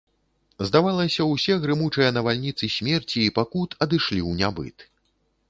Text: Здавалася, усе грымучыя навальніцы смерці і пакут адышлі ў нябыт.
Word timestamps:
Здавалася, 0.69 1.27
усе 1.33 1.57
грымучыя 1.65 2.09
навальніцы 2.17 2.71
смерці 2.77 3.19
і 3.27 3.33
пакут 3.37 3.69
адышлі 3.87 4.19
ў 4.23 4.31
нябыт. 4.43 4.77